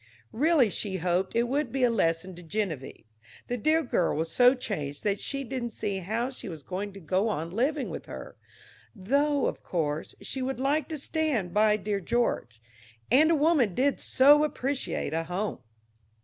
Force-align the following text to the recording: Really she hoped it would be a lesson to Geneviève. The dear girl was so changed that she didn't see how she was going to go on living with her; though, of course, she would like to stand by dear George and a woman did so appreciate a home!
Really 0.33 0.71
she 0.71 0.97
hoped 0.97 1.35
it 1.35 1.47
would 1.47 1.71
be 1.71 1.83
a 1.83 1.91
lesson 1.91 2.33
to 2.33 2.41
Geneviève. 2.41 3.05
The 3.49 3.55
dear 3.57 3.83
girl 3.83 4.17
was 4.17 4.31
so 4.31 4.55
changed 4.55 5.03
that 5.03 5.19
she 5.19 5.43
didn't 5.43 5.69
see 5.69 5.99
how 5.99 6.31
she 6.31 6.49
was 6.49 6.63
going 6.63 6.91
to 6.93 6.99
go 6.99 7.29
on 7.29 7.51
living 7.51 7.91
with 7.91 8.07
her; 8.07 8.35
though, 8.95 9.45
of 9.45 9.61
course, 9.61 10.15
she 10.19 10.41
would 10.41 10.59
like 10.59 10.87
to 10.87 10.97
stand 10.97 11.53
by 11.53 11.77
dear 11.77 11.99
George 11.99 12.63
and 13.11 13.29
a 13.29 13.35
woman 13.35 13.75
did 13.75 13.99
so 13.99 14.43
appreciate 14.43 15.13
a 15.13 15.25
home! 15.25 15.59